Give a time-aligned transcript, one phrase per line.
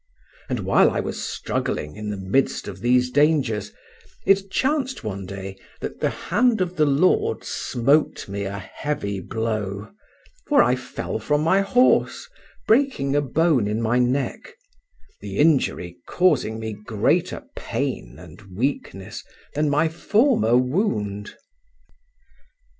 [0.49, 3.71] And while I was struggling in the midst of these dangers,
[4.25, 9.91] it chanced one day that the hand of the Lord smote me a heavy blow,
[10.47, 12.27] for I fell from my horse,
[12.67, 14.55] breaking a bone in my neck,
[15.19, 19.23] the injury causing me greater pain and weakness
[19.53, 21.35] than my former wound.